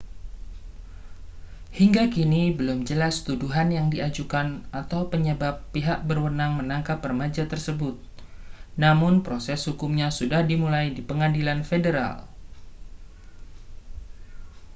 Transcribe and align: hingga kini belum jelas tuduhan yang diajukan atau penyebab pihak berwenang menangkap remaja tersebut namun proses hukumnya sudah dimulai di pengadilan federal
hingga 1.79 2.03
kini 2.13 2.43
belum 2.57 2.79
jelas 2.89 3.15
tuduhan 3.27 3.67
yang 3.77 3.87
diajukan 3.93 4.47
atau 4.81 5.01
penyebab 5.11 5.53
pihak 5.73 5.99
berwenang 6.09 6.51
menangkap 6.59 6.97
remaja 7.09 7.43
tersebut 7.53 7.95
namun 8.83 9.13
proses 9.25 9.59
hukumnya 9.69 10.07
sudah 10.19 10.41
dimulai 10.49 10.85
di 10.97 11.01
pengadilan 11.09 11.59
federal 11.71 12.15